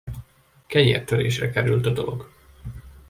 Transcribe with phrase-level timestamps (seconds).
[0.67, 2.29] Kenyértörésre került a dolog.